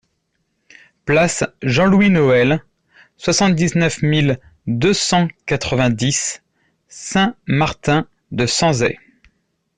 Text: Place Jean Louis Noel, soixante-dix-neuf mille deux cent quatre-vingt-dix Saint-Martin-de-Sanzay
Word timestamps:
Place 1.05 1.43
Jean 1.61 1.85
Louis 1.85 2.09
Noel, 2.09 2.65
soixante-dix-neuf 3.17 4.01
mille 4.01 4.39
deux 4.65 4.95
cent 4.95 5.27
quatre-vingt-dix 5.45 6.41
Saint-Martin-de-Sanzay 6.87 8.97